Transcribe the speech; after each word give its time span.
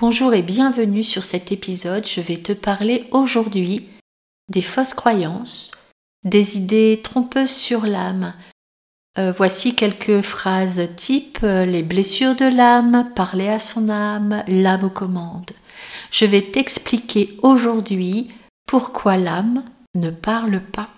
Bonjour 0.00 0.32
et 0.32 0.40
bienvenue 0.40 1.02
sur 1.02 1.24
cet 1.24 1.52
épisode. 1.52 2.06
Je 2.06 2.22
vais 2.22 2.38
te 2.38 2.54
parler 2.54 3.04
aujourd'hui 3.10 3.86
des 4.48 4.62
fausses 4.62 4.94
croyances, 4.94 5.72
des 6.24 6.56
idées 6.56 7.00
trompeuses 7.04 7.50
sur 7.50 7.84
l'âme. 7.84 8.32
Euh, 9.18 9.30
voici 9.30 9.74
quelques 9.74 10.22
phrases 10.22 10.88
type 10.96 11.40
les 11.42 11.82
blessures 11.82 12.34
de 12.34 12.46
l'âme, 12.46 13.10
parler 13.14 13.48
à 13.48 13.58
son 13.58 13.90
âme, 13.90 14.42
l'âme 14.48 14.84
aux 14.84 14.88
commandes. 14.88 15.50
Je 16.10 16.24
vais 16.24 16.40
t'expliquer 16.40 17.36
aujourd'hui 17.42 18.28
pourquoi 18.66 19.18
l'âme 19.18 19.64
ne 19.94 20.08
parle 20.08 20.62
pas. 20.62 20.88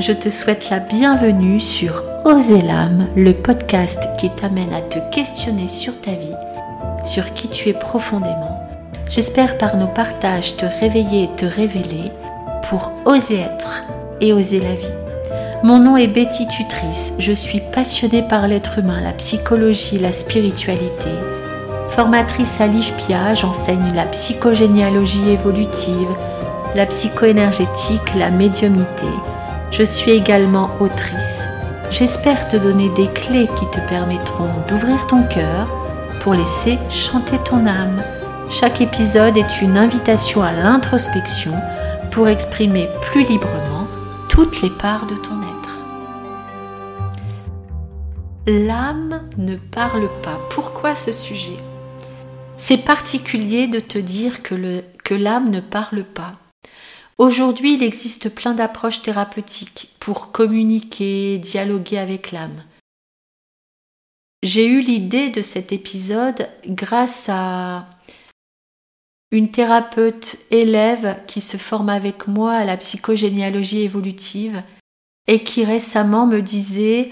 Je 0.00 0.12
te 0.12 0.30
souhaite 0.30 0.68
la 0.68 0.80
bienvenue 0.80 1.60
sur 1.60 2.02
Oser 2.24 2.62
l'âme, 2.62 3.08
le 3.14 3.34
podcast 3.34 4.02
qui 4.18 4.30
t'amène 4.34 4.72
à 4.72 4.82
te 4.82 4.98
questionner 5.14 5.68
sur 5.68 6.00
ta 6.00 6.14
vie 6.16 6.34
sur 7.04 7.32
qui 7.34 7.48
tu 7.48 7.68
es 7.68 7.74
profondément. 7.74 8.60
J'espère 9.08 9.58
par 9.58 9.76
nos 9.76 9.86
partages 9.86 10.56
te 10.56 10.66
réveiller 10.80 11.24
et 11.24 11.36
te 11.36 11.46
révéler 11.46 12.10
pour 12.68 12.92
oser 13.04 13.40
être 13.40 13.84
et 14.20 14.32
oser 14.32 14.60
la 14.60 14.74
vie. 14.74 14.92
Mon 15.62 15.78
nom 15.78 15.96
est 15.96 16.08
Betty 16.08 16.46
Tutrice, 16.48 17.14
je 17.18 17.32
suis 17.32 17.60
passionnée 17.60 18.22
par 18.22 18.48
l'être 18.48 18.78
humain, 18.78 19.00
la 19.00 19.12
psychologie, 19.12 19.98
la 19.98 20.12
spiritualité. 20.12 21.10
Formatrice 21.88 22.60
à 22.60 22.66
l'IFPIA, 22.66 23.34
j'enseigne 23.34 23.94
la 23.94 24.04
psychogénéalogie 24.06 25.30
évolutive, 25.30 26.08
la 26.74 26.86
psychoénergétique, 26.86 28.14
la 28.18 28.30
médiumnité. 28.30 29.06
Je 29.70 29.84
suis 29.84 30.10
également 30.10 30.70
autrice. 30.80 31.48
J'espère 31.90 32.48
te 32.48 32.56
donner 32.56 32.88
des 32.90 33.06
clés 33.08 33.48
qui 33.56 33.66
te 33.70 33.80
permettront 33.88 34.50
d'ouvrir 34.68 35.06
ton 35.06 35.22
cœur, 35.22 35.68
laisser 36.32 36.78
chanter 36.90 37.38
ton 37.44 37.66
âme. 37.66 38.02
Chaque 38.48 38.80
épisode 38.80 39.36
est 39.36 39.60
une 39.60 39.76
invitation 39.76 40.42
à 40.42 40.52
l'introspection 40.52 41.52
pour 42.10 42.28
exprimer 42.28 42.88
plus 43.02 43.24
librement 43.24 43.86
toutes 44.28 44.62
les 44.62 44.70
parts 44.70 45.06
de 45.06 45.14
ton 45.16 45.40
être. 45.42 45.78
L'âme 48.46 49.22
ne 49.38 49.56
parle 49.56 50.08
pas. 50.22 50.38
Pourquoi 50.50 50.94
ce 50.94 51.12
sujet? 51.12 51.58
C'est 52.56 52.78
particulier 52.78 53.66
de 53.66 53.80
te 53.80 53.98
dire 53.98 54.42
que, 54.42 54.82
que 55.02 55.14
l'âme 55.14 55.50
ne 55.50 55.60
parle 55.60 56.04
pas. 56.04 56.34
Aujourd'hui, 57.18 57.74
il 57.74 57.82
existe 57.82 58.28
plein 58.28 58.54
d'approches 58.54 59.02
thérapeutiques 59.02 59.90
pour 60.00 60.32
communiquer, 60.32 61.38
dialoguer 61.38 61.98
avec 61.98 62.32
l'âme. 62.32 62.62
J'ai 64.44 64.66
eu 64.66 64.82
l'idée 64.82 65.30
de 65.30 65.40
cet 65.40 65.72
épisode 65.72 66.50
grâce 66.66 67.30
à 67.30 67.86
une 69.30 69.50
thérapeute 69.50 70.36
élève 70.50 71.16
qui 71.26 71.40
se 71.40 71.56
forme 71.56 71.88
avec 71.88 72.28
moi 72.28 72.52
à 72.52 72.66
la 72.66 72.76
psychogénéalogie 72.76 73.80
évolutive 73.80 74.62
et 75.26 75.42
qui 75.42 75.64
récemment 75.64 76.26
me 76.26 76.42
disait 76.42 77.10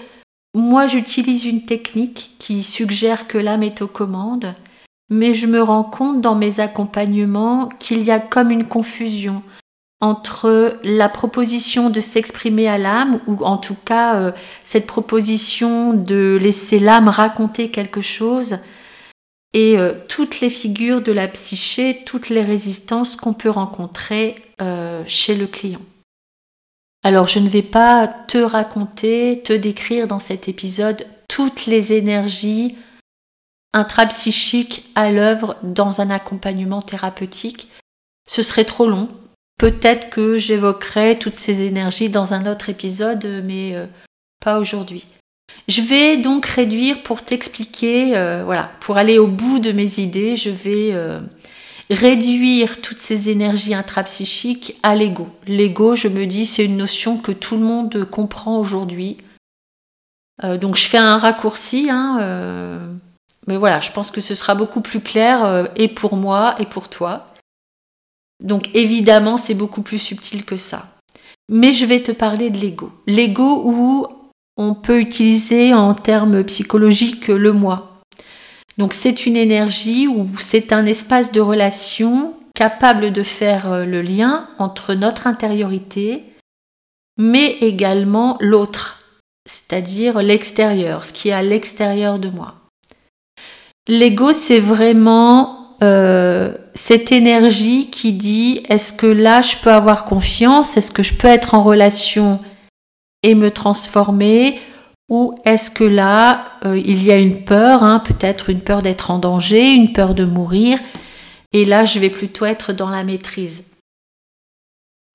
Moi 0.53 0.85
j'utilise 0.85 1.45
une 1.45 1.65
technique 1.65 2.35
qui 2.37 2.61
suggère 2.61 3.27
que 3.27 3.39
l'âme 3.39 3.63
est 3.63 3.81
aux 3.81 3.87
commandes, 3.87 4.53
mais 5.09 5.33
je 5.33 5.47
me 5.47 5.63
rends 5.63 5.83
compte 5.83 6.21
dans 6.21 6.35
mes 6.35 6.59
accompagnements 6.59 7.67
qu'il 7.79 8.03
y 8.03 8.11
a 8.11 8.19
comme 8.19 8.51
une 8.51 8.67
confusion 8.67 9.41
entre 10.03 10.77
la 10.83 11.07
proposition 11.07 11.89
de 11.89 12.01
s'exprimer 12.01 12.67
à 12.67 12.77
l'âme, 12.77 13.21
ou 13.25 13.41
en 13.45 13.55
tout 13.55 13.77
cas 13.85 14.15
euh, 14.15 14.31
cette 14.61 14.85
proposition 14.85 15.93
de 15.93 16.37
laisser 16.41 16.77
l'âme 16.77 17.07
raconter 17.07 17.71
quelque 17.71 18.01
chose, 18.01 18.57
et 19.53 19.77
euh, 19.77 19.93
toutes 20.09 20.41
les 20.41 20.49
figures 20.49 21.01
de 21.01 21.13
la 21.13 21.29
psyché, 21.29 22.01
toutes 22.05 22.27
les 22.27 22.43
résistances 22.43 23.15
qu'on 23.15 23.31
peut 23.31 23.49
rencontrer 23.49 24.35
euh, 24.61 25.03
chez 25.07 25.35
le 25.35 25.47
client. 25.47 25.81
Alors 27.05 27.27
je 27.27 27.39
ne 27.39 27.47
vais 27.47 27.61
pas 27.61 28.05
te 28.09 28.39
raconter, 28.39 29.41
te 29.41 29.53
décrire 29.53 30.07
dans 30.07 30.19
cet 30.19 30.49
épisode 30.49 31.07
toutes 31.29 31.65
les 31.65 31.93
énergies 31.93 32.75
intrapsychiques 33.71 34.83
à 34.95 35.11
l'œuvre 35.11 35.55
dans 35.63 36.01
un 36.01 36.09
accompagnement 36.09 36.81
thérapeutique. 36.81 37.69
Ce 38.27 38.41
serait 38.41 38.65
trop 38.65 38.89
long, 38.89 39.07
Peut-être 39.57 40.09
que 40.09 40.37
j'évoquerai 40.37 41.19
toutes 41.19 41.35
ces 41.35 41.61
énergies 41.61 42.09
dans 42.09 42.33
un 42.33 42.51
autre 42.51 42.69
épisode, 42.69 43.43
mais 43.45 43.75
euh, 43.75 43.85
pas 44.43 44.59
aujourd'hui. 44.59 45.05
Je 45.67 45.81
vais 45.81 46.17
donc 46.17 46.45
réduire 46.45 47.03
pour 47.03 47.21
t'expliquer, 47.21 48.17
euh, 48.17 48.43
voilà, 48.43 48.71
pour 48.79 48.97
aller 48.97 49.19
au 49.19 49.27
bout 49.27 49.59
de 49.59 49.71
mes 49.71 49.99
idées, 49.99 50.35
je 50.35 50.49
vais 50.49 50.89
euh, 50.93 51.19
réduire 51.91 52.81
toutes 52.81 52.97
ces 52.97 53.29
énergies 53.29 53.75
intrapsychiques 53.75 54.75
à 54.81 54.95
l'ego. 54.95 55.29
L'ego, 55.45 55.95
je 55.95 56.07
me 56.07 56.25
dis, 56.25 56.45
c'est 56.45 56.65
une 56.65 56.77
notion 56.77 57.17
que 57.17 57.31
tout 57.31 57.55
le 57.55 57.63
monde 57.63 58.05
comprend 58.09 58.57
aujourd'hui. 58.57 59.17
donc 60.41 60.75
je 60.75 60.87
fais 60.87 60.97
un 60.97 61.19
raccourci, 61.19 61.89
hein, 61.91 62.79
mais 63.47 63.57
voilà, 63.57 63.79
je 63.79 63.91
pense 63.91 64.09
que 64.09 64.19
ce 64.19 64.33
sera 64.33 64.55
beaucoup 64.55 64.81
plus 64.81 64.99
clair 64.99 65.69
et 65.75 65.87
pour 65.87 66.15
moi 66.17 66.55
et 66.57 66.65
pour 66.65 66.89
toi. 66.89 67.32
Donc 68.43 68.69
évidemment, 68.75 69.37
c'est 69.37 69.55
beaucoup 69.55 69.81
plus 69.81 69.99
subtil 69.99 70.45
que 70.45 70.57
ça. 70.57 70.85
Mais 71.49 71.73
je 71.73 71.85
vais 71.85 72.01
te 72.01 72.11
parler 72.11 72.49
de 72.49 72.57
l'ego. 72.57 72.91
L'ego 73.07 73.63
où 73.65 74.07
on 74.57 74.75
peut 74.75 74.99
utiliser 74.99 75.73
en 75.73 75.93
termes 75.93 76.43
psychologiques 76.43 77.29
le 77.29 77.53
moi. 77.53 78.01
Donc 78.77 78.93
c'est 78.93 79.25
une 79.25 79.37
énergie 79.37 80.07
ou 80.07 80.29
c'est 80.39 80.73
un 80.73 80.85
espace 80.85 81.31
de 81.31 81.41
relation 81.41 82.33
capable 82.55 83.11
de 83.11 83.23
faire 83.23 83.71
euh, 83.71 83.85
le 83.85 84.01
lien 84.01 84.47
entre 84.59 84.93
notre 84.93 85.27
intériorité, 85.27 86.23
mais 87.17 87.57
également 87.61 88.37
l'autre, 88.39 89.19
c'est-à-dire 89.45 90.21
l'extérieur, 90.21 91.05
ce 91.05 91.13
qui 91.13 91.29
est 91.29 91.33
à 91.33 91.41
l'extérieur 91.41 92.19
de 92.19 92.29
moi. 92.29 92.55
L'ego, 93.87 94.33
c'est 94.33 94.59
vraiment 94.59 95.62
euh, 95.81 96.53
cette 96.73 97.11
énergie 97.11 97.89
qui 97.89 98.13
dit 98.13 98.63
est-ce 98.69 98.93
que 98.93 99.07
là 99.07 99.41
je 99.41 99.57
peux 99.57 99.71
avoir 99.71 100.05
confiance, 100.05 100.77
est-ce 100.77 100.91
que 100.91 101.03
je 101.03 101.13
peux 101.15 101.27
être 101.27 101.53
en 101.55 101.63
relation 101.63 102.39
et 103.23 103.35
me 103.35 103.51
transformer? 103.51 104.59
Ou 105.09 105.35
est-ce 105.45 105.69
que 105.69 105.83
là 105.83 106.45
euh, 106.65 106.77
il 106.77 107.03
y 107.03 107.11
a 107.11 107.17
une 107.17 107.43
peur, 107.43 107.83
hein, 107.83 107.99
peut-être 107.99 108.49
une 108.49 108.61
peur 108.61 108.81
d'être 108.81 109.11
en 109.11 109.19
danger, 109.19 109.71
une 109.71 109.93
peur 109.93 110.13
de 110.13 110.25
mourir? 110.25 110.79
Et 111.51 111.65
là 111.65 111.83
je 111.83 111.99
vais 111.99 112.09
plutôt 112.09 112.45
être 112.45 112.73
dans 112.73 112.89
la 112.89 113.03
maîtrise. 113.03 113.77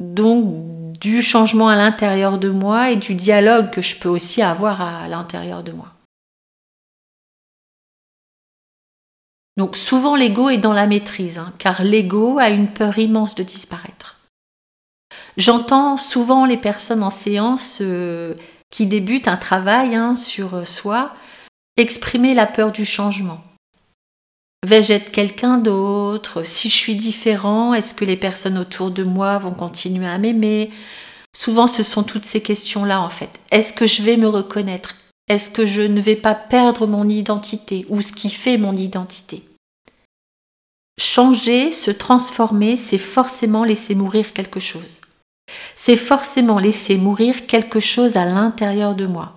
Donc 0.00 0.92
du 1.00 1.22
changement 1.22 1.68
à 1.68 1.76
l'intérieur 1.76 2.38
de 2.38 2.48
moi 2.48 2.90
et 2.90 2.96
du 2.96 3.14
dialogue 3.14 3.70
que 3.70 3.82
je 3.82 3.96
peux 3.96 4.08
aussi 4.08 4.42
avoir 4.42 4.80
à 4.80 5.08
l'intérieur 5.08 5.62
de 5.62 5.72
moi. 5.72 5.97
Donc 9.58 9.76
souvent 9.76 10.14
l'ego 10.14 10.48
est 10.48 10.58
dans 10.58 10.72
la 10.72 10.86
maîtrise, 10.86 11.38
hein, 11.38 11.52
car 11.58 11.82
l'ego 11.82 12.38
a 12.38 12.48
une 12.48 12.68
peur 12.68 12.96
immense 12.98 13.34
de 13.34 13.42
disparaître. 13.42 14.16
J'entends 15.36 15.96
souvent 15.96 16.46
les 16.46 16.56
personnes 16.56 17.02
en 17.02 17.10
séance 17.10 17.78
euh, 17.80 18.34
qui 18.70 18.86
débutent 18.86 19.28
un 19.28 19.36
travail 19.36 19.96
hein, 19.96 20.14
sur 20.14 20.54
euh, 20.54 20.64
soi 20.64 21.12
exprimer 21.76 22.34
la 22.34 22.46
peur 22.46 22.72
du 22.72 22.84
changement. 22.84 23.40
Vais-je 24.66 24.92
être 24.92 25.12
quelqu'un 25.12 25.58
d'autre? 25.58 26.44
Si 26.44 26.68
je 26.68 26.74
suis 26.74 26.96
différent, 26.96 27.74
est-ce 27.74 27.94
que 27.94 28.04
les 28.04 28.16
personnes 28.16 28.58
autour 28.58 28.90
de 28.90 29.04
moi 29.04 29.38
vont 29.38 29.52
continuer 29.52 30.06
à 30.06 30.18
m'aimer? 30.18 30.70
Souvent, 31.36 31.66
ce 31.66 31.82
sont 31.82 32.02
toutes 32.02 32.24
ces 32.24 32.42
questions-là 32.42 33.00
en 33.00 33.08
fait. 33.08 33.40
Est-ce 33.50 33.72
que 33.72 33.86
je 33.86 34.02
vais 34.02 34.16
me 34.16 34.28
reconnaître? 34.28 34.96
Est-ce 35.28 35.50
que 35.50 35.66
je 35.66 35.82
ne 35.82 36.00
vais 36.00 36.16
pas 36.16 36.34
perdre 36.34 36.86
mon 36.86 37.08
identité 37.08 37.84
ou 37.88 38.00
ce 38.00 38.12
qui 38.12 38.30
fait 38.30 38.56
mon 38.56 38.72
identité? 38.72 39.42
Changer, 40.98 41.70
se 41.70 41.90
transformer, 41.90 42.76
c'est 42.76 42.98
forcément 42.98 43.64
laisser 43.64 43.94
mourir 43.94 44.32
quelque 44.32 44.58
chose. 44.58 45.00
C'est 45.76 45.96
forcément 45.96 46.58
laisser 46.58 46.96
mourir 46.96 47.46
quelque 47.46 47.80
chose 47.80 48.16
à 48.16 48.24
l'intérieur 48.24 48.94
de 48.94 49.06
moi. 49.06 49.34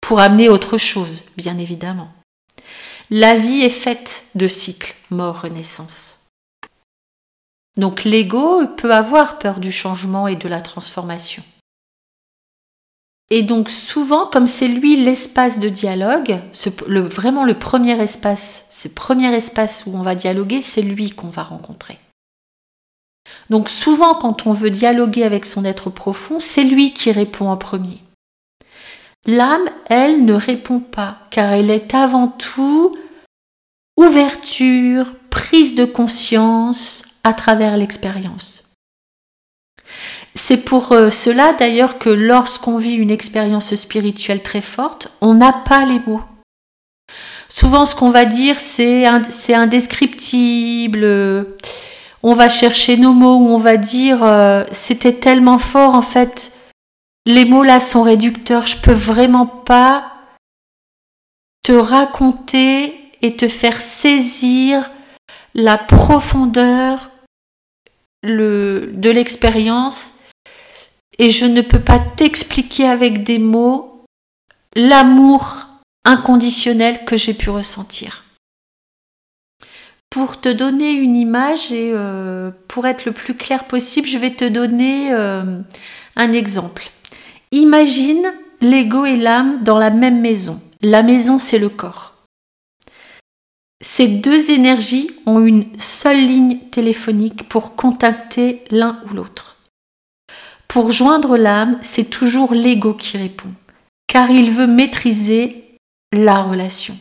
Pour 0.00 0.20
amener 0.20 0.48
autre 0.48 0.76
chose, 0.76 1.22
bien 1.36 1.58
évidemment. 1.58 2.12
La 3.10 3.36
vie 3.36 3.62
est 3.62 3.70
faite 3.70 4.26
de 4.34 4.48
cycles, 4.48 4.94
mort-renaissance. 5.10 6.28
Donc 7.76 8.04
l'ego 8.04 8.66
peut 8.76 8.92
avoir 8.92 9.38
peur 9.38 9.60
du 9.60 9.72
changement 9.72 10.26
et 10.26 10.36
de 10.36 10.48
la 10.48 10.60
transformation. 10.60 11.42
Et 13.32 13.44
donc 13.44 13.70
souvent, 13.70 14.26
comme 14.26 14.48
c'est 14.48 14.66
lui 14.66 14.96
l'espace 14.96 15.60
de 15.60 15.68
dialogue, 15.68 16.38
vraiment 16.88 17.44
le 17.44 17.54
premier 17.54 18.00
espace, 18.02 18.66
ce 18.70 18.88
premier 18.88 19.32
espace 19.32 19.84
où 19.86 19.96
on 19.96 20.02
va 20.02 20.16
dialoguer, 20.16 20.60
c'est 20.60 20.82
lui 20.82 21.10
qu'on 21.10 21.30
va 21.30 21.44
rencontrer. 21.44 21.98
Donc 23.48 23.70
souvent, 23.70 24.14
quand 24.14 24.46
on 24.46 24.52
veut 24.52 24.70
dialoguer 24.70 25.22
avec 25.22 25.46
son 25.46 25.64
être 25.64 25.90
profond, 25.90 26.40
c'est 26.40 26.64
lui 26.64 26.92
qui 26.92 27.12
répond 27.12 27.48
en 27.48 27.56
premier. 27.56 28.02
L'âme, 29.26 29.68
elle, 29.86 30.24
ne 30.24 30.32
répond 30.32 30.80
pas, 30.80 31.18
car 31.30 31.52
elle 31.52 31.70
est 31.70 31.94
avant 31.94 32.28
tout 32.28 32.92
ouverture, 33.96 35.14
prise 35.28 35.74
de 35.74 35.84
conscience 35.84 37.04
à 37.22 37.34
travers 37.34 37.76
l'expérience. 37.76 38.59
C'est 40.34 40.64
pour 40.64 40.92
euh, 40.92 41.10
cela 41.10 41.52
d'ailleurs 41.52 41.98
que 41.98 42.08
lorsqu'on 42.08 42.78
vit 42.78 42.94
une 42.94 43.10
expérience 43.10 43.74
spirituelle 43.74 44.42
très 44.42 44.60
forte, 44.60 45.08
on 45.20 45.34
n'a 45.34 45.52
pas 45.52 45.84
les 45.84 46.00
mots. 46.06 46.22
Souvent 47.48 47.84
ce 47.84 47.94
qu'on 47.94 48.10
va 48.10 48.24
dire 48.24 48.58
c'est 48.58 49.04
indescriptible, 49.52 51.04
on 52.22 52.34
va 52.34 52.48
chercher 52.48 52.96
nos 52.96 53.12
mots 53.12 53.38
ou 53.38 53.48
on 53.48 53.58
va 53.58 53.76
dire 53.76 54.22
euh, 54.22 54.64
c'était 54.70 55.14
tellement 55.14 55.58
fort 55.58 55.94
en 55.94 56.02
fait, 56.02 56.52
les 57.26 57.44
mots 57.44 57.64
là 57.64 57.80
sont 57.80 58.02
réducteurs, 58.02 58.66
je 58.66 58.80
peux 58.80 58.92
vraiment 58.92 59.46
pas 59.46 60.12
te 61.62 61.72
raconter 61.72 62.94
et 63.20 63.36
te 63.36 63.48
faire 63.48 63.80
saisir 63.80 64.90
la 65.54 65.76
profondeur 65.76 67.10
de 68.22 69.10
l'expérience 69.10 70.19
et 71.20 71.30
je 71.30 71.44
ne 71.44 71.60
peux 71.60 71.78
pas 71.80 71.98
t'expliquer 71.98 72.86
avec 72.86 73.24
des 73.24 73.38
mots 73.38 74.06
l'amour 74.74 75.66
inconditionnel 76.06 77.04
que 77.04 77.18
j'ai 77.18 77.34
pu 77.34 77.50
ressentir. 77.50 78.24
Pour 80.08 80.40
te 80.40 80.48
donner 80.48 80.92
une 80.92 81.16
image 81.16 81.72
et 81.72 81.92
euh, 81.92 82.50
pour 82.68 82.86
être 82.86 83.04
le 83.04 83.12
plus 83.12 83.34
clair 83.34 83.64
possible, 83.66 84.08
je 84.08 84.16
vais 84.16 84.30
te 84.30 84.46
donner 84.48 85.12
euh, 85.12 85.58
un 86.16 86.32
exemple. 86.32 86.90
Imagine 87.52 88.32
l'ego 88.62 89.04
et 89.04 89.18
l'âme 89.18 89.62
dans 89.62 89.78
la 89.78 89.90
même 89.90 90.22
maison. 90.22 90.58
La 90.80 91.02
maison, 91.02 91.38
c'est 91.38 91.58
le 91.58 91.68
corps. 91.68 92.14
Ces 93.82 94.08
deux 94.08 94.50
énergies 94.50 95.10
ont 95.26 95.44
une 95.44 95.66
seule 95.78 96.24
ligne 96.26 96.60
téléphonique 96.70 97.46
pour 97.46 97.76
contacter 97.76 98.64
l'un 98.70 99.02
ou 99.06 99.14
l'autre. 99.14 99.59
Pour 100.70 100.92
joindre 100.92 101.36
l'âme, 101.36 101.80
c'est 101.82 102.08
toujours 102.08 102.54
l'ego 102.54 102.94
qui 102.94 103.18
répond, 103.18 103.52
car 104.06 104.30
il 104.30 104.52
veut 104.52 104.68
maîtriser 104.68 105.64
la 106.12 106.40
relation. 106.42 106.96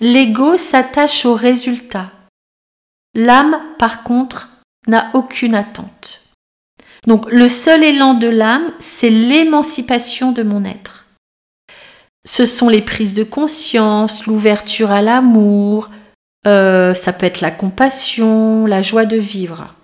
L'ego 0.00 0.56
s'attache 0.56 1.26
au 1.26 1.34
résultat. 1.34 2.12
L'âme, 3.16 3.60
par 3.76 4.04
contre, 4.04 4.50
n'a 4.86 5.10
aucune 5.14 5.56
attente. 5.56 6.20
Donc 7.08 7.28
le 7.28 7.48
seul 7.48 7.82
élan 7.82 8.14
de 8.14 8.28
l'âme, 8.28 8.72
c'est 8.78 9.10
l'émancipation 9.10 10.30
de 10.30 10.44
mon 10.44 10.64
être. 10.64 11.06
Ce 12.24 12.46
sont 12.46 12.68
les 12.68 12.82
prises 12.82 13.14
de 13.14 13.24
conscience, 13.24 14.26
l'ouverture 14.26 14.92
à 14.92 15.02
l'amour, 15.02 15.90
euh, 16.46 16.94
ça 16.94 17.12
peut 17.12 17.26
être 17.26 17.40
la 17.40 17.50
compassion, 17.50 18.64
la 18.66 18.80
joie 18.80 19.06
de 19.06 19.16
vivre. 19.16 19.74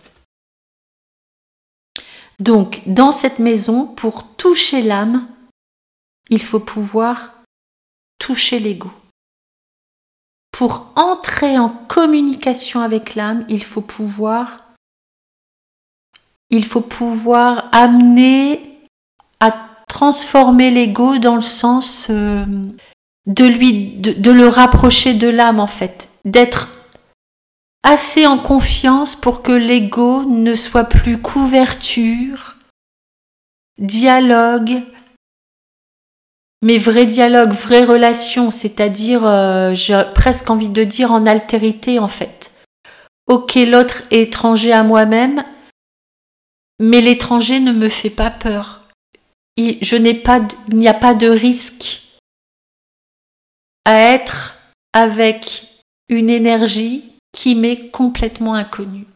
Donc, 2.39 2.83
dans 2.87 3.13
cette 3.13 3.39
maison, 3.39 3.87
pour 3.87 4.25
toucher 4.37 4.83
l'âme, 4.83 5.27
il 6.29 6.43
faut 6.43 6.61
pouvoir 6.61 7.33
toucher 8.19 8.59
l'ego. 8.59 8.91
Pour 10.51 10.93
entrer 10.97 11.59
en 11.59 11.69
communication 11.69 12.81
avec 12.81 13.15
l'âme, 13.15 13.45
il 13.49 13.63
faut 13.63 13.83
pouvoir 13.83 14.57
il 16.51 16.65
faut 16.65 16.81
pouvoir 16.81 17.69
amener 17.73 18.79
à 19.41 19.69
transformer 19.89 20.71
l'ego 20.71 21.19
dans 21.19 21.37
le 21.37 21.43
sens 21.43 22.07
euh, 22.11 22.45
de 23.27 23.45
lui, 23.45 23.97
de, 23.99 24.31
le 24.31 24.47
rapprocher 24.47 25.15
de 25.15 25.29
l'âme 25.29 25.59
en 25.59 25.67
fait, 25.67 26.09
d'être 26.25 26.69
assez 27.87 28.27
en 28.27 28.37
confiance 28.37 29.15
pour 29.15 29.43
que 29.43 29.53
l'ego 29.53 30.25
ne 30.25 30.55
soit 30.55 30.85
plus 30.85 31.23
couverture, 31.23 32.57
dialogue, 33.79 34.83
mais 36.63 36.79
vrai 36.79 37.07
dialogue, 37.07 37.53
vraie 37.53 37.85
relation, 37.85 38.51
c'est-à-dire, 38.51 39.27
euh, 39.27 39.73
j'ai 39.73 40.03
presque 40.15 40.51
envie 40.51 40.69
de 40.69 40.85
dire 40.85 41.13
en 41.13 41.27
altérité 41.27 41.99
en 41.99 42.09
fait. 42.09 42.53
Ok, 43.29 43.55
l'autre 43.55 44.03
est 44.11 44.23
étranger 44.23 44.73
à 44.73 44.83
moi-même, 44.83 45.45
mais 46.81 47.01
l'étranger 47.01 47.61
ne 47.61 47.73
me 47.73 47.89
fait 47.89 48.11
pas 48.11 48.31
peur 48.31 48.83
je 49.57 49.97
n'ai 49.97 50.15
pas, 50.15 50.41
il 50.69 50.77
n'y 50.77 50.89
a 50.89 50.95
pas 50.95 51.15
de 51.15 51.29
risque 51.29 52.03
à 53.85 53.99
être 53.99 54.59
avec 54.93 55.65
une 56.09 56.29
énergie 56.29 57.05
qui 57.37 57.55
m'est 57.55 57.91
complètement 57.91 58.55
inconnue. 58.55 59.07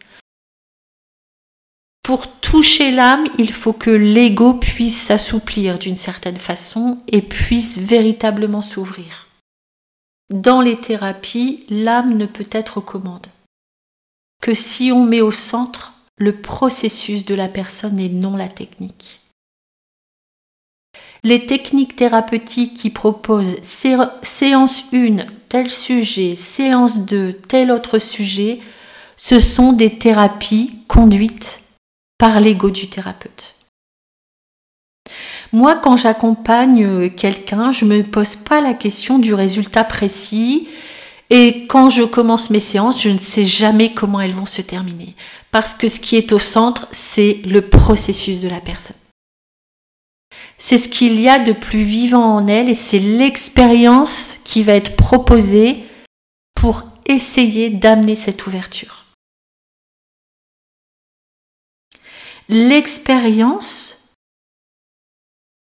Pour 2.02 2.30
toucher 2.40 2.90
l'âme, 2.90 3.26
il 3.38 3.50
faut 3.50 3.72
que 3.72 3.90
l'ego 3.90 4.54
puisse 4.54 5.00
s'assouplir 5.00 5.78
d'une 5.78 5.96
certaine 5.96 6.36
façon 6.36 6.98
et 7.08 7.22
puisse 7.22 7.78
véritablement 7.78 8.62
s'ouvrir. 8.62 9.28
Dans 10.28 10.60
les 10.60 10.78
thérapies, 10.78 11.64
l'âme 11.70 12.16
ne 12.16 12.26
peut 12.26 12.48
être 12.52 12.78
aux 12.78 12.82
commandes 12.82 13.26
que 14.42 14.54
si 14.54 14.92
on 14.92 15.04
met 15.04 15.20
au 15.20 15.32
centre 15.32 15.92
le 16.16 16.40
processus 16.40 17.24
de 17.24 17.34
la 17.34 17.48
personne 17.48 17.98
et 17.98 18.08
non 18.08 18.36
la 18.36 18.48
technique. 18.48 19.19
Les 21.22 21.44
techniques 21.44 21.96
thérapeutiques 21.96 22.74
qui 22.74 22.90
proposent 22.90 23.56
séance 23.62 24.84
1, 24.92 25.26
tel 25.48 25.70
sujet, 25.70 26.34
séance 26.34 27.00
2, 27.00 27.32
tel 27.32 27.70
autre 27.70 27.98
sujet, 27.98 28.60
ce 29.16 29.38
sont 29.38 29.72
des 29.72 29.98
thérapies 29.98 30.78
conduites 30.88 31.62
par 32.16 32.40
l'ego 32.40 32.70
du 32.70 32.88
thérapeute. 32.88 33.54
Moi, 35.52 35.76
quand 35.76 35.96
j'accompagne 35.96 36.84
euh, 36.84 37.08
quelqu'un, 37.10 37.72
je 37.72 37.84
ne 37.84 37.96
me 37.96 38.02
pose 38.02 38.36
pas 38.36 38.60
la 38.60 38.72
question 38.72 39.18
du 39.18 39.34
résultat 39.34 39.84
précis. 39.84 40.68
Et 41.28 41.66
quand 41.66 41.90
je 41.90 42.02
commence 42.02 42.50
mes 42.50 42.60
séances, 42.60 43.02
je 43.02 43.10
ne 43.10 43.18
sais 43.18 43.44
jamais 43.44 43.92
comment 43.92 44.20
elles 44.20 44.34
vont 44.34 44.46
se 44.46 44.62
terminer. 44.62 45.16
Parce 45.50 45.74
que 45.74 45.88
ce 45.88 46.00
qui 46.00 46.16
est 46.16 46.32
au 46.32 46.38
centre, 46.38 46.86
c'est 46.92 47.40
le 47.44 47.68
processus 47.68 48.40
de 48.40 48.48
la 48.48 48.60
personne 48.60 48.99
c'est 50.60 50.76
ce 50.76 50.88
qu'il 50.88 51.18
y 51.18 51.28
a 51.28 51.38
de 51.38 51.52
plus 51.52 51.82
vivant 51.82 52.36
en 52.36 52.46
elle 52.46 52.68
et 52.68 52.74
c'est 52.74 52.98
l'expérience 52.98 54.36
qui 54.44 54.62
va 54.62 54.74
être 54.74 54.94
proposée 54.94 55.82
pour 56.54 56.84
essayer 57.06 57.70
d'amener 57.70 58.14
cette 58.14 58.46
ouverture. 58.46 59.06
L'expérience 62.50 64.12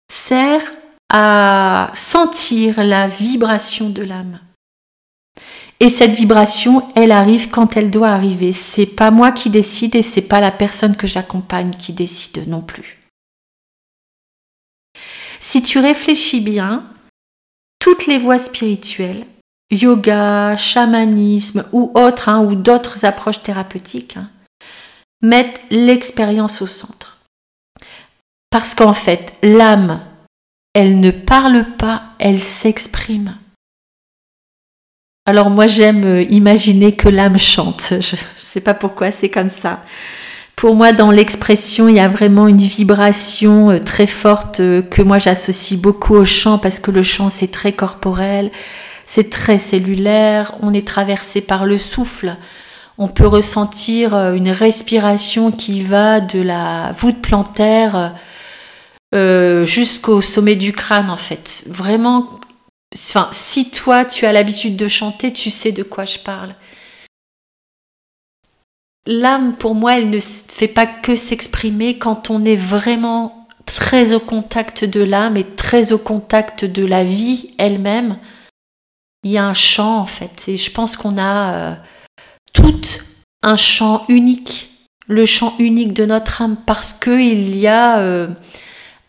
sert 0.09 0.63
à 1.11 1.91
sentir 1.93 2.81
la 2.81 3.07
vibration 3.07 3.89
de 3.89 4.01
l'âme. 4.01 4.39
Et 5.81 5.89
cette 5.89 6.11
vibration, 6.11 6.89
elle 6.95 7.11
arrive 7.11 7.49
quand 7.49 7.75
elle 7.75 7.91
doit 7.91 8.11
arriver. 8.11 8.53
C'est 8.53 8.85
pas 8.85 9.11
moi 9.11 9.33
qui 9.33 9.49
décide 9.49 9.95
et 9.95 10.03
c'est 10.03 10.29
pas 10.29 10.39
la 10.39 10.51
personne 10.51 10.95
que 10.95 11.05
j'accompagne 11.05 11.71
qui 11.71 11.91
décide 11.91 12.47
non 12.47 12.61
plus. 12.61 13.04
Si 15.45 15.61
tu 15.61 15.77
réfléchis 15.77 16.41
bien, 16.41 16.87
toutes 17.77 18.07
les 18.07 18.17
voies 18.17 18.39
spirituelles, 18.39 19.27
yoga, 19.69 20.55
chamanisme 20.57 21.65
ou 21.71 21.91
autres, 21.93 22.29
hein, 22.29 22.43
ou 22.43 22.55
d'autres 22.55 23.05
approches 23.05 23.43
thérapeutiques, 23.43 24.17
hein, 24.17 24.31
mettent 25.21 25.61
l'expérience 25.69 26.63
au 26.63 26.67
centre. 26.67 27.19
Parce 28.49 28.73
qu'en 28.73 28.95
fait, 28.95 29.33
l'âme, 29.43 30.03
elle 30.73 30.99
ne 30.99 31.11
parle 31.11 31.75
pas, 31.77 32.01
elle 32.17 32.39
s'exprime. 32.39 33.37
Alors 35.27 35.51
moi 35.51 35.67
j'aime 35.67 36.05
euh, 36.05 36.23
imaginer 36.23 36.95
que 36.95 37.07
l'âme 37.07 37.37
chante. 37.37 37.89
Je 38.01 38.15
ne 38.15 38.41
sais 38.41 38.61
pas 38.61 38.73
pourquoi 38.73 39.11
c'est 39.11 39.29
comme 39.29 39.51
ça. 39.51 39.85
Pour 40.65 40.73
moi, 40.73 40.93
dans 40.93 41.11
l'expression, 41.11 41.87
il 41.89 41.97
y 41.97 41.99
a 41.99 42.07
vraiment 42.07 42.47
une 42.47 42.57
vibration 42.57 43.69
euh, 43.69 43.77
très 43.77 44.07
forte 44.07 44.61
euh, 44.61 44.81
que 44.81 45.03
moi 45.03 45.19
j'associe 45.19 45.79
beaucoup 45.79 46.15
au 46.15 46.25
chant 46.25 46.57
parce 46.57 46.79
que 46.79 46.89
le 46.89 47.03
chant 47.03 47.29
c'est 47.29 47.51
très 47.51 47.71
corporel, 47.71 48.49
c'est 49.03 49.29
très 49.29 49.59
cellulaire, 49.59 50.55
on 50.63 50.73
est 50.73 50.87
traversé 50.87 51.41
par 51.41 51.67
le 51.67 51.77
souffle. 51.77 52.35
On 52.97 53.07
peut 53.07 53.27
ressentir 53.27 54.15
euh, 54.15 54.33
une 54.33 54.49
respiration 54.49 55.51
qui 55.51 55.83
va 55.83 56.19
de 56.19 56.41
la 56.41 56.93
voûte 56.97 57.21
plantaire 57.21 58.15
jusqu'au 59.65 60.19
sommet 60.19 60.55
du 60.55 60.73
crâne 60.73 61.11
en 61.11 61.17
fait. 61.17 61.65
Vraiment, 61.67 62.27
enfin, 62.91 63.29
si 63.31 63.69
toi 63.69 64.03
tu 64.03 64.25
as 64.25 64.31
l'habitude 64.31 64.77
de 64.77 64.87
chanter, 64.87 65.31
tu 65.31 65.51
sais 65.51 65.71
de 65.71 65.83
quoi 65.83 66.05
je 66.05 66.17
parle 66.17 66.55
l'âme, 69.05 69.55
pour 69.55 69.75
moi, 69.75 69.97
elle 69.97 70.09
ne 70.09 70.19
fait 70.19 70.67
pas 70.67 70.85
que 70.85 71.15
s'exprimer 71.15 71.97
quand 71.97 72.29
on 72.29 72.43
est 72.43 72.55
vraiment 72.55 73.47
très 73.65 74.13
au 74.13 74.19
contact 74.19 74.85
de 74.85 75.01
l'âme 75.01 75.37
et 75.37 75.43
très 75.43 75.91
au 75.91 75.97
contact 75.97 76.65
de 76.65 76.85
la 76.85 77.03
vie 77.03 77.53
elle-même. 77.57 78.17
il 79.23 79.31
y 79.31 79.37
a 79.37 79.45
un 79.45 79.53
champ 79.53 79.97
en 79.97 80.05
fait. 80.05 80.45
Et 80.47 80.57
je 80.57 80.71
pense 80.71 80.95
qu'on 80.97 81.17
a 81.17 81.53
euh, 81.53 81.75
tout 82.53 82.81
un 83.41 83.55
champ 83.55 84.05
unique, 84.07 84.69
le 85.07 85.25
champ 85.25 85.53
unique 85.59 85.93
de 85.93 86.05
notre 86.05 86.41
âme, 86.43 86.57
parce 86.65 86.93
qu'il 86.93 87.55
y 87.57 87.67
a 87.67 87.99
euh, 87.99 88.27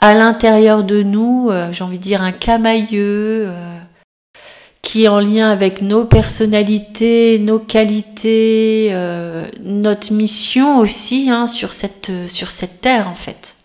à 0.01 0.15
l'intérieur 0.15 0.85
de 0.85 1.03
nous, 1.03 1.49
euh, 1.51 1.71
j'ai 1.73 1.85
envie 1.85 1.99
de 1.99 2.03
dire, 2.03 2.23
un 2.23 2.33
camailleux 2.33 3.51
en 5.05 5.21
lien 5.21 5.51
avec 5.51 5.83
nos 5.83 6.05
personnalités, 6.05 7.39
nos 7.39 7.59
qualités, 7.59 8.91
notre 9.61 10.13
mission 10.13 10.79
aussi 10.79 11.29
hein, 11.31 11.47
sur, 11.47 11.73
cette, 11.73 12.11
sur 12.29 12.51
cette 12.51 12.81
terre 12.81 13.09
en 13.09 13.15
fait. 13.15 13.57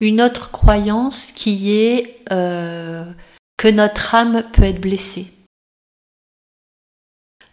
Une 0.00 0.20
autre 0.20 0.50
croyance 0.50 1.30
qui 1.32 1.72
est 1.72 2.24
que 2.28 3.68
notre 3.70 4.14
âme 4.14 4.42
peut 4.52 4.64
être 4.64 4.80
blessée. 4.80 5.28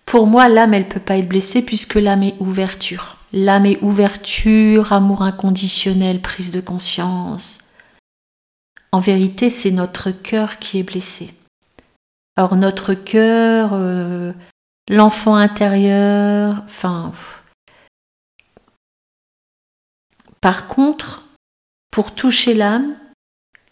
Pour 0.09 0.25
moi, 0.25 0.49
l'âme, 0.49 0.73
elle 0.73 0.85
ne 0.85 0.89
peut 0.89 0.99
pas 0.99 1.17
être 1.17 1.29
blessée 1.29 1.61
puisque 1.61 1.93
l'âme 1.93 2.23
est 2.23 2.35
ouverture. 2.39 3.17
L'âme 3.31 3.67
est 3.67 3.79
ouverture, 3.83 4.91
amour 4.91 5.21
inconditionnel, 5.21 6.19
prise 6.19 6.49
de 6.49 6.61
conscience. 6.61 7.59
En 8.91 8.99
vérité, 8.99 9.49
c'est 9.49 9.71
notre 9.71 10.11
cœur 10.11 10.57
qui 10.57 10.79
est 10.79 10.83
blessé. 10.83 11.33
Or, 12.37 12.55
notre 12.55 12.93
cœur, 12.93 13.71
euh, 13.73 14.33
l'enfant 14.89 15.35
intérieur, 15.35 16.63
enfin... 16.65 17.13
Par 20.41 20.67
contre, 20.67 21.25
pour 21.91 22.15
toucher 22.15 22.53
l'âme, 22.53 22.95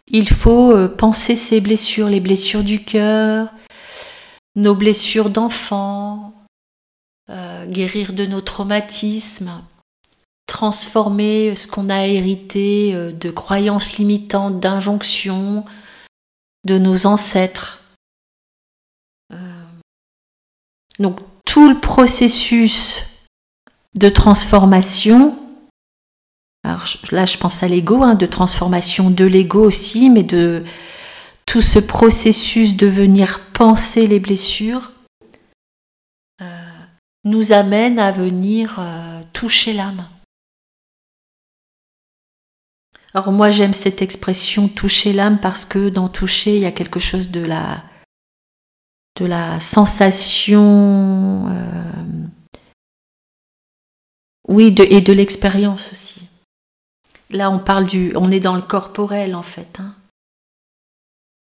il 0.07 0.29
faut 0.29 0.71
euh, 0.71 0.87
penser 0.87 1.35
ses 1.35 1.61
blessures, 1.61 2.09
les 2.09 2.19
blessures 2.19 2.63
du 2.63 2.83
cœur, 2.83 3.49
nos 4.55 4.75
blessures 4.75 5.29
d'enfant, 5.29 6.33
euh, 7.29 7.65
guérir 7.67 8.13
de 8.13 8.25
nos 8.25 8.41
traumatismes, 8.41 9.61
transformer 10.47 11.55
ce 11.55 11.67
qu'on 11.67 11.89
a 11.89 12.07
hérité 12.07 12.95
euh, 12.95 13.11
de 13.11 13.29
croyances 13.29 13.97
limitantes, 13.97 14.59
d'injonctions 14.59 15.63
de 16.65 16.77
nos 16.77 17.05
ancêtres. 17.05 17.83
donc 20.99 21.19
tout 21.45 21.69
le 21.69 21.79
processus 21.79 23.03
de 23.93 24.09
transformation 24.09 25.37
alors 26.67 26.83
là, 27.11 27.25
je 27.25 27.37
pense 27.37 27.63
à 27.63 27.69
l'ego, 27.69 28.03
hein, 28.03 28.15
de 28.15 28.25
transformation 28.25 29.09
de 29.09 29.23
l'ego 29.23 29.65
aussi, 29.65 30.09
mais 30.09 30.23
de 30.23 30.65
tout 31.45 31.61
ce 31.61 31.79
processus 31.79 32.75
de 32.75 32.87
venir 32.87 33.39
penser 33.53 34.05
les 34.05 34.19
blessures 34.19 34.91
euh, 36.41 36.45
nous 37.23 37.53
amène 37.53 37.99
à 37.99 38.11
venir 38.11 38.75
euh, 38.79 39.21
toucher 39.31 39.71
l'âme. 39.71 40.05
Alors 43.17 43.31
moi 43.31 43.49
j'aime 43.49 43.73
cette 43.73 44.03
expression 44.03 44.67
toucher 44.67 45.11
l'âme 45.11 45.39
parce 45.39 45.65
que 45.65 45.89
dans 45.89 46.07
toucher 46.07 46.57
il 46.57 46.61
y 46.61 46.67
a 46.67 46.71
quelque 46.71 46.99
chose 46.99 47.31
de 47.31 47.39
la 47.39 47.83
de 49.15 49.25
la 49.25 49.59
sensation 49.59 51.47
euh, 51.49 52.27
oui 54.47 54.67
et 54.77 55.01
de 55.01 55.13
l'expérience 55.13 55.91
aussi. 55.93 56.27
Là, 57.31 57.49
on 57.49 57.57
parle 57.57 57.87
du, 57.87 58.13
on 58.15 58.29
est 58.29 58.39
dans 58.39 58.55
le 58.55 58.61
corporel 58.61 59.33
en 59.33 59.41
fait. 59.41 59.79
Hein. 59.79 59.95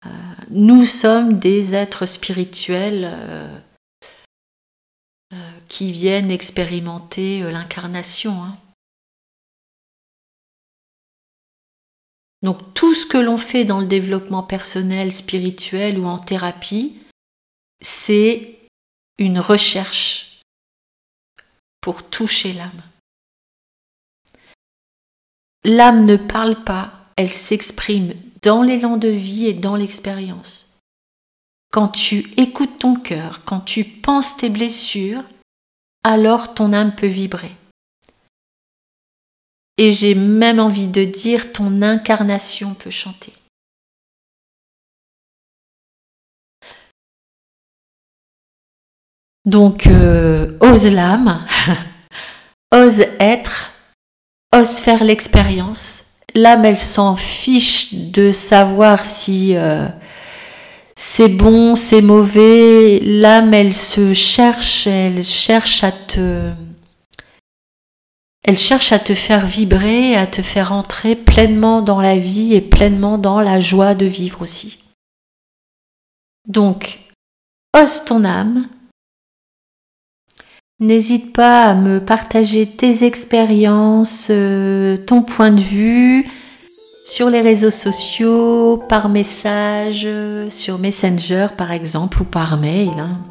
Euh, 0.06 0.10
nous 0.52 0.86
sommes 0.86 1.40
des 1.40 1.76
êtres 1.76 2.06
spirituels 2.06 3.12
euh, 3.14 3.60
qui 5.68 5.92
viennent 5.92 6.32
expérimenter 6.32 7.42
l'incarnation. 7.52 8.42
Hein. 8.42 8.56
Donc 12.46 12.76
tout 12.76 12.94
ce 12.94 13.08
que 13.08 13.18
l'on 13.18 13.40
fait 13.40 13.66
dans 13.66 13.80
le 13.80 13.88
développement 13.88 14.44
personnel, 14.44 15.12
spirituel 15.12 15.98
ou 15.98 16.06
en 16.06 16.20
thérapie, 16.20 16.96
c'est 17.82 18.60
une 19.18 19.40
recherche 19.40 20.42
pour 21.82 22.08
toucher 22.08 22.54
l'âme. 22.54 22.84
L'âme 25.64 26.04
ne 26.04 26.18
parle 26.18 26.64
pas, 26.64 26.94
elle 27.16 27.32
s'exprime 27.32 28.14
dans 28.44 28.62
l'élan 28.62 28.98
de 28.98 29.08
vie 29.08 29.48
et 29.48 29.54
dans 29.54 29.76
l'expérience. 29.76 30.78
Quand 31.72 31.88
tu 31.88 32.32
écoutes 32.38 32.78
ton 32.78 32.94
cœur, 32.96 33.44
quand 33.44 33.62
tu 33.62 33.84
penses 33.84 34.38
tes 34.38 34.52
blessures, 34.52 35.24
alors 36.04 36.54
ton 36.54 36.74
âme 36.74 36.94
peut 36.96 37.08
vibrer. 37.08 37.56
Et 39.78 39.92
j'ai 39.92 40.16
même 40.16 40.60
envie 40.60 40.88
de 40.88 41.04
dire 41.04 41.52
ton 41.52 41.82
incarnation 41.82 42.74
peut 42.74 42.90
chanter. 42.90 43.34
Donc, 49.46 49.86
euh, 49.86 50.58
ose 50.60 50.92
l'âme, 50.92 51.46
ose 52.74 53.06
être, 53.20 53.74
ose 54.56 54.80
faire 54.80 55.04
l'expérience. 55.04 56.06
L'âme, 56.34 56.66
elle 56.66 56.80
s'en 56.80 57.16
fiche 57.16 57.94
de 57.94 58.32
savoir 58.32 59.06
si 59.06 59.56
euh, 59.56 59.88
c'est 60.96 61.30
bon, 61.30 61.76
c'est 61.76 62.02
mauvais. 62.02 63.00
L'âme, 63.04 63.54
elle 63.54 63.76
se 63.76 64.14
cherche, 64.14 64.88
elle 64.88 65.24
cherche 65.24 65.84
à 65.84 65.92
te... 65.92 66.52
Elle 68.48 68.60
cherche 68.60 68.92
à 68.92 69.00
te 69.00 69.16
faire 69.16 69.48
vibrer, 69.48 70.16
à 70.16 70.28
te 70.28 70.44
faire 70.44 70.72
entrer 70.72 71.16
pleinement 71.16 71.82
dans 71.82 72.00
la 72.00 72.16
vie 72.16 72.54
et 72.54 72.62
pleinement 72.62 73.18
dans 73.18 73.42
la 73.42 73.60
joie 73.60 73.96
de 73.96 74.06
vivre 74.06 74.44
aussi. 74.44 74.78
Donc, 76.48 77.00
ose 77.76 78.06
ton 78.06 78.24
âme, 78.24 78.68
N'hésite 80.82 81.32
pas 81.32 81.64
à 81.64 81.74
me 81.74 82.04
partager 82.04 82.66
tes 82.66 83.06
expériences, 83.06 84.28
euh, 84.30 84.98
ton 84.98 85.22
point 85.22 85.52
de 85.52 85.62
vue 85.62 86.30
sur 87.08 87.30
les 87.30 87.40
réseaux 87.40 87.72
sociaux, 87.72 88.84
par 88.90 89.08
message, 89.08 90.06
sur 90.50 90.78
Messenger 90.78 91.48
par 91.56 91.72
exemple 91.72 92.24
ou 92.24 92.26
par 92.26 92.58
mail. 92.58 92.90
Hein. 93.00 93.22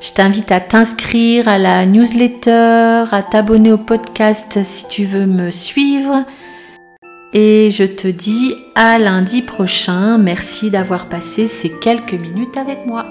Je 0.00 0.12
t'invite 0.12 0.52
à 0.52 0.60
t'inscrire 0.60 1.48
à 1.48 1.58
la 1.58 1.84
newsletter, 1.84 3.04
à 3.10 3.22
t'abonner 3.28 3.72
au 3.72 3.78
podcast 3.78 4.62
si 4.62 4.88
tu 4.88 5.04
veux 5.04 5.26
me 5.26 5.50
suivre. 5.50 6.24
Et 7.32 7.70
je 7.70 7.84
te 7.84 8.06
dis 8.08 8.54
à 8.74 8.98
lundi 8.98 9.42
prochain. 9.42 10.16
Merci 10.18 10.70
d'avoir 10.70 11.08
passé 11.08 11.46
ces 11.46 11.70
quelques 11.80 12.14
minutes 12.14 12.56
avec 12.56 12.86
moi. 12.86 13.06